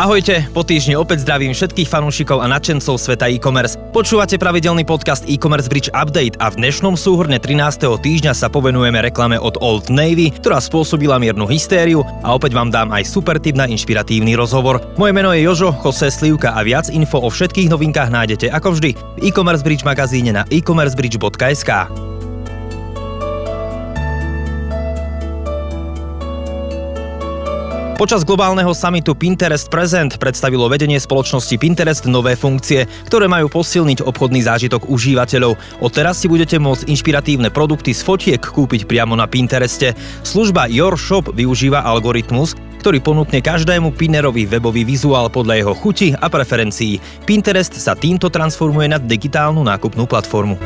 Ahojte, 0.00 0.48
po 0.56 0.64
týždni 0.64 0.96
opäť 0.96 1.28
zdravím 1.28 1.52
všetkých 1.52 1.84
fanúšikov 1.84 2.40
a 2.40 2.48
nadšencov 2.48 2.96
sveta 2.96 3.28
e-commerce. 3.28 3.76
Počúvate 3.92 4.40
pravidelný 4.40 4.80
podcast 4.88 5.28
e-commerce 5.28 5.68
Bridge 5.68 5.92
Update 5.92 6.40
a 6.40 6.48
v 6.48 6.56
dnešnom 6.56 6.96
súhrne 6.96 7.36
13. 7.36 7.84
týždňa 8.00 8.32
sa 8.32 8.48
povenujeme 8.48 8.96
reklame 9.04 9.36
od 9.36 9.60
Old 9.60 9.92
Navy, 9.92 10.32
ktorá 10.32 10.56
spôsobila 10.56 11.20
miernu 11.20 11.44
hystériu 11.44 12.00
a 12.24 12.32
opäť 12.32 12.56
vám 12.56 12.72
dám 12.72 12.96
aj 12.96 13.12
super 13.12 13.36
tip 13.36 13.60
na 13.60 13.68
inšpiratívny 13.68 14.40
rozhovor. 14.40 14.80
Moje 14.96 15.12
meno 15.12 15.36
je 15.36 15.44
Jožo, 15.44 15.76
Jose 15.84 16.08
Slivka 16.08 16.56
a 16.56 16.64
viac 16.64 16.88
info 16.88 17.20
o 17.20 17.28
všetkých 17.28 17.68
novinkách 17.68 18.08
nájdete 18.08 18.48
ako 18.56 18.80
vždy 18.80 18.96
v 18.96 19.28
e-commerce 19.28 19.60
Bridge 19.60 19.84
magazíne 19.84 20.32
na 20.32 20.48
e-commercebridge.sk. 20.48 22.09
Počas 28.00 28.24
globálneho 28.24 28.72
samitu 28.72 29.12
Pinterest 29.12 29.68
Present 29.68 30.16
predstavilo 30.16 30.72
vedenie 30.72 30.96
spoločnosti 30.96 31.52
Pinterest 31.60 32.08
nové 32.08 32.32
funkcie, 32.32 32.88
ktoré 33.04 33.28
majú 33.28 33.52
posilniť 33.52 34.00
obchodný 34.08 34.40
zážitok 34.40 34.88
užívateľov. 34.88 35.60
Od 35.84 35.92
teraz 35.92 36.16
si 36.16 36.24
budete 36.24 36.56
môcť 36.56 36.88
inšpiratívne 36.88 37.52
produkty 37.52 37.92
z 37.92 38.00
fotiek 38.00 38.40
kúpiť 38.40 38.88
priamo 38.88 39.12
na 39.20 39.28
Pintereste. 39.28 39.92
Služba 40.24 40.72
Your 40.72 40.96
Shop 40.96 41.28
využíva 41.28 41.84
algoritmus, 41.84 42.56
ktorý 42.80 43.04
ponúkne 43.04 43.44
každému 43.44 43.92
Pinnerovi 43.92 44.48
webový 44.48 44.88
vizuál 44.88 45.28
podľa 45.28 45.60
jeho 45.60 45.74
chuti 45.76 46.08
a 46.16 46.32
preferencií. 46.32 46.96
Pinterest 47.28 47.76
sa 47.76 47.92
týmto 47.92 48.32
transformuje 48.32 48.88
na 48.88 48.96
digitálnu 48.96 49.60
nákupnú 49.60 50.08
platformu. 50.08 50.56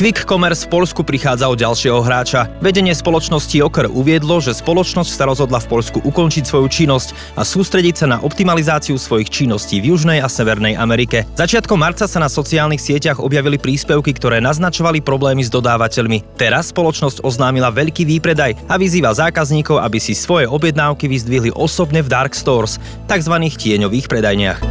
Quick 0.00 0.24
Commerce 0.24 0.64
v 0.64 0.80
Polsku 0.80 1.04
prichádza 1.04 1.44
o 1.44 1.52
ďalšieho 1.52 2.00
hráča. 2.00 2.48
Vedenie 2.64 2.96
spoločnosti 2.96 3.52
Oker 3.60 3.84
uviedlo, 3.84 4.40
že 4.40 4.56
spoločnosť 4.56 5.12
sa 5.12 5.28
rozhodla 5.28 5.60
v 5.60 5.76
Polsku 5.76 6.00
ukončiť 6.00 6.48
svoju 6.48 6.72
činnosť 6.72 7.36
a 7.36 7.44
sústrediť 7.44 7.94
sa 8.00 8.06
na 8.08 8.16
optimalizáciu 8.24 8.96
svojich 8.96 9.28
činností 9.28 9.76
v 9.76 9.92
Južnej 9.92 10.24
a 10.24 10.28
Severnej 10.32 10.80
Amerike. 10.80 11.28
Začiatkom 11.36 11.76
marca 11.76 12.08
sa 12.08 12.16
na 12.16 12.32
sociálnych 12.32 12.80
sieťach 12.80 13.20
objavili 13.20 13.60
príspevky, 13.60 14.16
ktoré 14.16 14.40
naznačovali 14.40 15.04
problémy 15.04 15.44
s 15.44 15.52
dodávateľmi. 15.52 16.40
Teraz 16.40 16.72
spoločnosť 16.72 17.20
oznámila 17.20 17.68
veľký 17.68 18.08
výpredaj 18.08 18.56
a 18.72 18.80
vyzýva 18.80 19.12
zákazníkov, 19.12 19.84
aby 19.84 20.00
si 20.00 20.16
svoje 20.16 20.48
objednávky 20.48 21.12
vyzdvihli 21.12 21.52
osobne 21.52 22.00
v 22.00 22.08
dark 22.08 22.32
stores, 22.32 22.80
tzv. 23.04 23.36
tieňových 23.36 24.08
predajniach. 24.08 24.64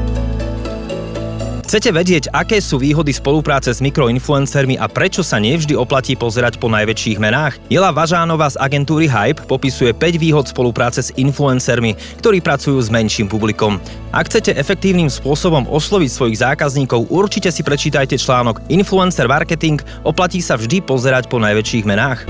Chcete 1.69 1.93
vedieť, 1.93 2.33
aké 2.33 2.57
sú 2.65 2.81
výhody 2.81 3.13
spolupráce 3.13 3.69
s 3.69 3.77
mikroinfluencermi 3.77 4.81
a 4.81 4.89
prečo 4.89 5.21
sa 5.21 5.37
nevždy 5.37 5.77
oplatí 5.77 6.17
pozerať 6.17 6.57
po 6.57 6.65
najväčších 6.65 7.21
menách? 7.21 7.61
Jela 7.69 7.93
Važánova 7.93 8.49
z 8.49 8.57
agentúry 8.57 9.05
Hype 9.05 9.45
popisuje 9.45 9.93
5 9.93 10.17
výhod 10.17 10.49
spolupráce 10.49 11.05
s 11.05 11.13
influencermi, 11.13 11.93
ktorí 12.25 12.41
pracujú 12.41 12.81
s 12.81 12.89
menším 12.89 13.29
publikom. 13.29 13.77
Ak 14.09 14.33
chcete 14.33 14.57
efektívnym 14.57 15.13
spôsobom 15.13 15.69
osloviť 15.69 16.09
svojich 16.09 16.41
zákazníkov, 16.41 17.05
určite 17.13 17.53
si 17.53 17.61
prečítajte 17.61 18.17
článok 18.17 18.65
Influencer 18.73 19.29
Marketing, 19.29 19.77
oplatí 20.01 20.41
sa 20.41 20.57
vždy 20.57 20.81
pozerať 20.81 21.29
po 21.29 21.37
najväčších 21.37 21.85
menách. 21.85 22.25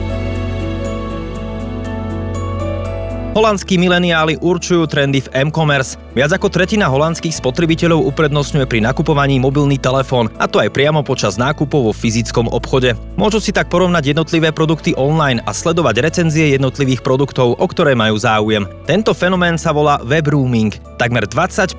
Holandskí 3.29 3.77
mileniáli 3.77 4.41
určujú 4.41 4.89
trendy 4.89 5.21
v 5.21 5.29
m-commerce. 5.45 6.01
Viac 6.17 6.33
ako 6.33 6.49
tretina 6.49 6.89
holandských 6.89 7.37
spotrebiteľov 7.37 8.09
uprednostňuje 8.09 8.65
pri 8.65 8.81
nakupovaní 8.81 9.37
mobilný 9.37 9.77
telefón, 9.77 10.33
a 10.41 10.49
to 10.49 10.57
aj 10.57 10.73
priamo 10.73 11.05
počas 11.05 11.37
nákupov 11.37 11.87
vo 11.87 11.93
fyzickom 11.93 12.49
obchode. 12.49 12.97
Môžu 13.21 13.37
si 13.37 13.53
tak 13.53 13.69
porovnať 13.69 14.17
jednotlivé 14.17 14.49
produkty 14.49 14.97
online 14.97 15.45
a 15.45 15.53
sledovať 15.53 16.01
recenzie 16.01 16.57
jednotlivých 16.57 17.05
produktov, 17.05 17.53
o 17.53 17.65
ktoré 17.69 17.93
majú 17.93 18.17
záujem. 18.17 18.65
Tento 18.89 19.13
fenomén 19.13 19.61
sa 19.61 19.77
volá 19.77 20.01
web 20.01 20.25
rooming. 20.25 20.73
Takmer 20.97 21.29
25% 21.29 21.77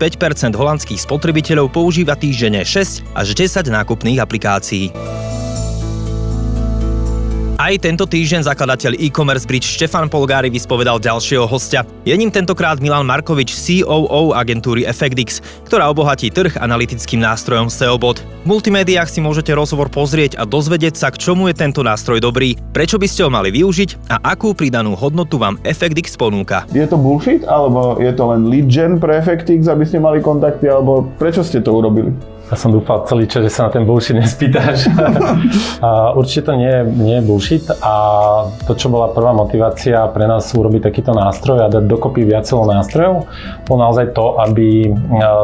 holandských 0.55 1.03
spotrebiteľov 1.03 1.75
používa 1.75 2.15
týždenne 2.15 2.63
6 2.63 3.11
až 3.19 3.27
10 3.35 3.67
nákupných 3.67 4.23
aplikácií. 4.23 4.95
Aj 7.61 7.77
tento 7.77 8.09
týždeň 8.09 8.49
zakladateľ 8.49 8.97
e-commerce 8.97 9.45
bridge 9.45 9.69
Štefan 9.69 10.09
Polgári 10.09 10.49
vyspovedal 10.49 10.97
ďalšieho 10.97 11.45
hostia. 11.45 11.85
Je 12.09 12.17
ním 12.17 12.33
tentokrát 12.33 12.81
Milan 12.81 13.05
Markovič, 13.05 13.53
COO 13.53 14.33
agentúry 14.33 14.89
FXDX, 14.89 15.45
ktorá 15.69 15.93
obohatí 15.93 16.33
trh 16.33 16.57
analytickým 16.57 17.21
nástrojom 17.21 17.69
SEOBot. 17.69 18.25
V 18.25 18.47
multimédiách 18.49 19.13
si 19.13 19.21
môžete 19.21 19.53
rozhovor 19.53 19.93
pozrieť 19.93 20.41
a 20.41 20.49
dozvedieť 20.49 20.97
sa, 20.97 21.13
k 21.13 21.21
čomu 21.21 21.53
je 21.53 21.61
tento 21.61 21.85
nástroj 21.85 22.25
dobrý, 22.25 22.57
prečo 22.73 22.97
by 22.97 23.05
ste 23.05 23.29
ho 23.29 23.31
mali 23.31 23.53
využiť 23.53 24.09
a 24.09 24.25
akú 24.33 24.57
pridanú 24.57 24.97
hodnotu 24.97 25.37
vám 25.37 25.61
FXDX 25.61 26.17
ponúka. 26.17 26.65
Je 26.73 26.89
to 26.89 26.97
bullshit, 26.97 27.45
alebo 27.45 28.01
je 28.01 28.09
to 28.17 28.25
len 28.25 28.49
lead 28.49 28.73
gen 28.73 28.97
pre 28.97 29.21
FXDX, 29.21 29.69
aby 29.69 29.85
ste 29.85 30.01
mali 30.01 30.25
kontakty, 30.25 30.65
alebo 30.65 31.13
prečo 31.21 31.45
ste 31.45 31.61
to 31.61 31.77
urobili? 31.77 32.09
Ja 32.51 32.59
som 32.59 32.75
dúfal 32.75 33.07
celý 33.07 33.31
čas, 33.31 33.47
že 33.47 33.51
sa 33.55 33.71
na 33.71 33.71
ten 33.71 33.87
bullshit 33.87 34.19
nespýtaš. 34.19 34.91
a 35.87 36.19
určite 36.19 36.51
to 36.51 36.59
nie, 36.59 36.83
nie 36.99 37.23
je 37.23 37.23
bullshit 37.23 37.65
a 37.79 37.95
to, 38.67 38.75
čo 38.75 38.91
bola 38.91 39.15
prvá 39.15 39.31
motivácia 39.31 40.03
pre 40.11 40.27
nás 40.27 40.51
urobiť 40.51 40.91
takýto 40.91 41.15
nástroj 41.15 41.63
a 41.63 41.71
dať 41.71 41.87
dokopy 41.87 42.27
viacero 42.27 42.67
nástrojov, 42.67 43.31
bolo 43.71 43.79
naozaj 43.79 44.11
to, 44.19 44.35
aby 44.43 44.91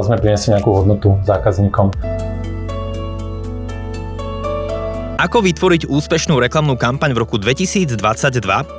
sme 0.03 0.19
priniesli 0.19 0.59
nejakú 0.59 0.83
hodnotu 0.83 1.15
zákazníkom. 1.23 1.95
Ako 5.17 5.41
vytvoriť 5.41 5.89
úspešnú 5.89 6.37
reklamnú 6.45 6.77
kampaň 6.77 7.17
v 7.17 7.25
roku 7.25 7.41
2022? 7.41 7.97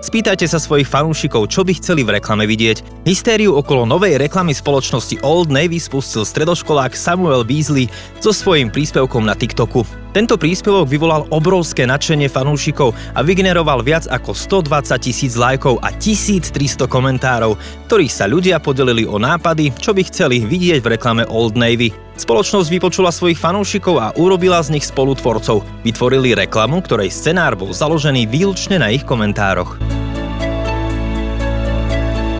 Spýtajte 0.05 0.45
sa 0.45 0.61
svojich 0.61 0.85
fanúšikov, 0.85 1.49
čo 1.49 1.65
by 1.65 1.73
chceli 1.81 2.05
v 2.05 2.21
reklame 2.21 2.45
vidieť. 2.45 3.09
Hystériu 3.09 3.57
okolo 3.57 3.89
novej 3.89 4.21
reklamy 4.21 4.53
spoločnosti 4.53 5.17
Old 5.25 5.49
Navy 5.49 5.81
spustil 5.81 6.21
stredoškolák 6.21 6.93
Samuel 6.93 7.41
Beasley 7.41 7.89
so 8.21 8.29
svojím 8.29 8.69
príspevkom 8.69 9.25
na 9.25 9.33
TikToku. 9.33 10.06
Tento 10.17 10.33
príspevok 10.33 10.89
vyvolal 10.89 11.29
obrovské 11.29 11.85
nadšenie 11.85 12.25
fanúšikov 12.25 12.89
a 13.13 13.21
vygeneroval 13.21 13.85
viac 13.85 14.09
ako 14.09 14.33
120 14.33 14.97
tisíc 14.97 15.37
lajkov 15.37 15.77
a 15.85 15.93
1300 15.93 16.89
komentárov, 16.89 17.53
ktorých 17.85 18.09
sa 18.09 18.25
ľudia 18.25 18.57
podelili 18.57 19.05
o 19.05 19.21
nápady, 19.21 19.77
čo 19.77 19.93
by 19.93 20.01
chceli 20.09 20.41
vidieť 20.41 20.81
v 20.81 20.97
reklame 20.97 21.21
Old 21.29 21.53
Navy. 21.53 21.93
Spoločnosť 22.17 22.65
vypočula 22.65 23.13
svojich 23.13 23.37
fanúšikov 23.37 24.01
a 24.01 24.09
urobila 24.17 24.57
z 24.65 24.73
nich 24.73 24.89
spolutvorcov. 24.89 25.61
Vytvorili 25.85 26.33
reklamu, 26.33 26.81
ktorej 26.81 27.13
scenár 27.13 27.53
bol 27.53 27.69
založený 27.69 28.25
výlučne 28.25 28.81
na 28.81 28.89
ich 28.89 29.05
komentároch. 29.05 29.96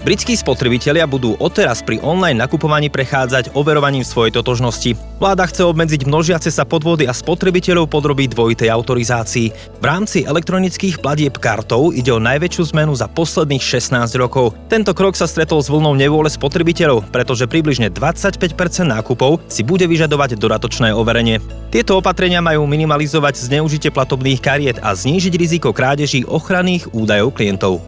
Britskí 0.08 0.40
spotrebitelia 0.40 1.04
budú 1.04 1.36
odteraz 1.36 1.84
pri 1.84 2.00
online 2.00 2.40
nakupovaní 2.40 2.88
prechádzať 2.88 3.52
overovaním 3.60 4.08
svojej 4.08 4.40
totožnosti. 4.40 4.96
Vláda 5.20 5.44
chce 5.44 5.68
obmedziť 5.68 6.08
množiace 6.08 6.48
sa 6.48 6.64
podvody 6.64 7.04
a 7.04 7.12
spotrebiteľov 7.12 7.92
podrobiť 7.92 8.32
dvojitej 8.32 8.72
autorizácii. 8.72 9.52
V 9.52 9.84
rámci 9.84 10.24
elektronických 10.24 11.04
platieb 11.04 11.36
kartou 11.36 11.92
ide 11.92 12.16
o 12.16 12.24
najväčšiu 12.24 12.72
zmenu 12.72 12.96
za 12.96 13.12
posledných 13.12 13.60
16 13.60 14.08
rokov. 14.16 14.56
Tento 14.72 14.96
krok 14.96 15.20
sa 15.20 15.28
stretol 15.28 15.60
s 15.60 15.68
vlnou 15.68 15.92
nevôle 15.92 16.32
spotrebiteľov, 16.32 17.12
pretože 17.12 17.44
približne 17.44 17.92
25% 17.92 18.48
nákupov 18.88 19.44
si 19.52 19.60
bude 19.60 19.84
vyžadovať 19.92 20.40
dodatočné 20.40 20.96
overenie. 20.96 21.44
Tieto 21.68 22.00
opatrenia 22.00 22.40
majú 22.40 22.64
minimalizovať 22.64 23.44
zneužitie 23.44 23.92
platobných 23.92 24.40
kariet 24.40 24.80
a 24.80 24.96
znížiť 24.96 25.36
riziko 25.36 25.76
krádeží 25.76 26.24
ochranných 26.24 26.96
údajov 26.96 27.36
klientov. 27.36 27.84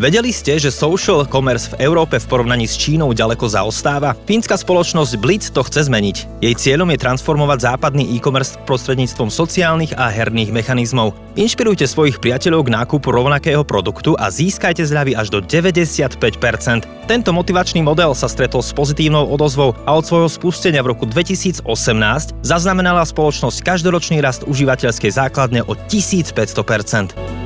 Vedeli 0.00 0.32
ste, 0.32 0.56
že 0.56 0.72
social 0.72 1.28
commerce 1.28 1.76
v 1.76 1.84
Európe 1.84 2.16
v 2.16 2.24
porovnaní 2.24 2.64
s 2.64 2.80
Čínou 2.80 3.12
ďaleko 3.12 3.44
zaostáva? 3.44 4.16
Fínska 4.24 4.56
spoločnosť 4.56 5.20
Blitz 5.20 5.52
to 5.52 5.60
chce 5.60 5.92
zmeniť. 5.92 6.40
Jej 6.40 6.54
cieľom 6.56 6.88
je 6.88 7.04
transformovať 7.04 7.68
západný 7.68 8.08
e-commerce 8.16 8.56
prostredníctvom 8.64 9.28
sociálnych 9.28 9.92
a 10.00 10.08
herných 10.08 10.56
mechanizmov. 10.56 11.12
Inšpirujte 11.36 11.84
svojich 11.84 12.16
priateľov 12.16 12.64
k 12.64 12.80
nákupu 12.80 13.12
rovnakého 13.12 13.60
produktu 13.60 14.16
a 14.16 14.32
získajte 14.32 14.80
zľavy 14.88 15.12
až 15.12 15.36
do 15.36 15.44
95%. 15.44 16.16
Tento 17.04 17.30
motivačný 17.36 17.84
model 17.84 18.16
sa 18.16 18.24
stretol 18.24 18.64
s 18.64 18.72
pozitívnou 18.72 19.28
odozvou 19.28 19.76
a 19.84 20.00
od 20.00 20.08
svojho 20.08 20.32
spustenia 20.32 20.80
v 20.80 20.96
roku 20.96 21.04
2018 21.04 21.60
zaznamenala 22.40 23.04
spoločnosť 23.04 23.60
každoročný 23.60 24.24
rast 24.24 24.48
užívateľskej 24.48 25.12
základne 25.12 25.60
o 25.68 25.76
1500%. 25.76 27.39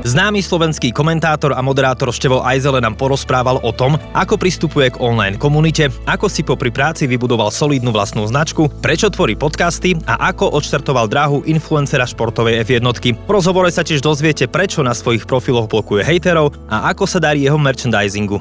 Známy 0.00 0.40
slovenský 0.40 0.96
komentátor 0.96 1.52
a 1.52 1.60
moderátor 1.60 2.08
Števo 2.08 2.40
Ajzele 2.40 2.80
nám 2.80 2.96
porozprával 2.96 3.60
o 3.60 3.68
tom, 3.68 4.00
ako 4.16 4.40
pristupuje 4.40 4.88
k 4.88 4.96
online 4.96 5.36
komunite, 5.36 5.92
ako 6.08 6.24
si 6.24 6.40
popri 6.40 6.72
práci 6.72 7.04
vybudoval 7.04 7.52
solidnú 7.52 7.92
vlastnú 7.92 8.24
značku, 8.24 8.72
prečo 8.80 9.12
tvorí 9.12 9.36
podcasty 9.36 10.00
a 10.08 10.32
ako 10.32 10.56
odštartoval 10.56 11.04
dráhu 11.04 11.44
influencera 11.44 12.08
športovej 12.08 12.64
F1. 12.64 12.80
V 13.28 13.30
rozhovore 13.30 13.68
sa 13.68 13.84
tiež 13.84 14.00
dozviete, 14.00 14.48
prečo 14.48 14.80
na 14.80 14.96
svojich 14.96 15.28
profiloch 15.28 15.68
blokuje 15.68 16.00
hejterov 16.00 16.56
a 16.72 16.88
ako 16.88 17.04
sa 17.04 17.20
darí 17.20 17.44
jeho 17.44 17.60
merchandisingu. 17.60 18.40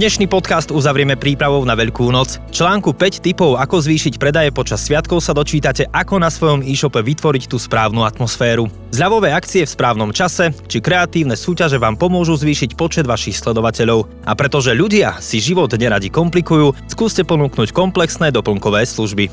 Dnešný 0.00 0.32
podcast 0.32 0.72
uzavrieme 0.72 1.12
prípravou 1.12 1.60
na 1.68 1.76
Veľkú 1.76 2.08
noc. 2.08 2.40
Článku 2.56 2.96
5 2.96 3.20
typov, 3.20 3.60
ako 3.60 3.84
zvýšiť 3.84 4.16
predaje 4.16 4.48
počas 4.48 4.80
sviatkov 4.80 5.20
sa 5.20 5.36
dočítate, 5.36 5.92
ako 5.92 6.16
na 6.16 6.32
svojom 6.32 6.64
e-shope 6.64 7.04
vytvoriť 7.04 7.44
tú 7.44 7.60
správnu 7.60 8.08
atmosféru. 8.08 8.72
Zľavové 8.96 9.36
akcie 9.36 9.68
v 9.68 9.74
správnom 9.76 10.16
čase 10.16 10.56
či 10.72 10.80
kreatívne 10.80 11.36
súťaže 11.36 11.76
vám 11.76 12.00
pomôžu 12.00 12.32
zvýšiť 12.40 12.80
počet 12.80 13.04
vašich 13.04 13.36
sledovateľov. 13.44 14.24
A 14.24 14.32
pretože 14.32 14.72
ľudia 14.72 15.20
si 15.20 15.36
život 15.36 15.68
neradi 15.68 16.08
komplikujú, 16.08 16.72
skúste 16.88 17.20
ponúknuť 17.20 17.68
komplexné 17.68 18.32
doplnkové 18.32 18.88
služby. 18.88 19.28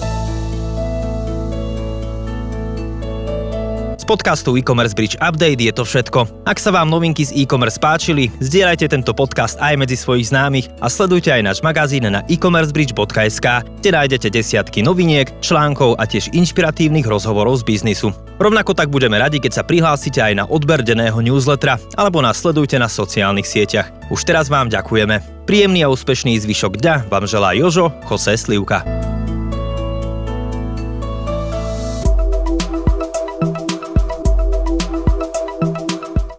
Podcastu 4.08 4.56
e-commerce 4.56 4.96
Bridge 4.96 5.20
Update 5.20 5.60
je 5.60 5.74
to 5.76 5.84
všetko. 5.84 6.48
Ak 6.48 6.64
sa 6.64 6.72
vám 6.72 6.88
novinky 6.88 7.28
z 7.28 7.36
e-commerce 7.44 7.76
páčili, 7.76 8.32
zdieľajte 8.40 8.88
tento 8.88 9.12
podcast 9.12 9.60
aj 9.60 9.76
medzi 9.76 10.00
svojich 10.00 10.32
známych 10.32 10.72
a 10.80 10.88
sledujte 10.88 11.28
aj 11.28 11.44
náš 11.44 11.60
magazín 11.60 12.08
na 12.08 12.24
e-commercebridge.sk, 12.32 13.48
kde 13.84 13.90
nájdete 13.92 14.32
desiatky 14.32 14.80
noviniek, 14.80 15.28
článkov 15.44 16.00
a 16.00 16.08
tiež 16.08 16.32
inšpiratívnych 16.32 17.04
rozhovorov 17.04 17.60
z 17.60 17.68
biznisu. 17.68 18.16
Rovnako 18.40 18.72
tak 18.72 18.88
budeme 18.88 19.20
radi, 19.20 19.44
keď 19.44 19.60
sa 19.60 19.68
prihlásite 19.68 20.24
aj 20.24 20.34
na 20.40 20.46
odber 20.48 20.80
denného 20.80 21.20
newslettera 21.20 21.76
alebo 22.00 22.24
nás 22.24 22.40
sledujte 22.40 22.80
na 22.80 22.88
sociálnych 22.88 23.50
sieťach. 23.50 23.92
Už 24.08 24.24
teraz 24.24 24.48
vám 24.48 24.72
ďakujeme. 24.72 25.20
Príjemný 25.44 25.84
a 25.84 25.92
úspešný 25.92 26.40
zvyšok 26.40 26.80
dňa 26.80 26.96
vám 27.12 27.28
želá 27.28 27.52
Jožo 27.60 27.92
Jose 28.08 28.40
Slivka. 28.40 29.17